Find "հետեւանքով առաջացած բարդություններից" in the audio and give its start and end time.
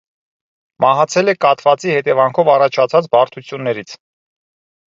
1.97-3.95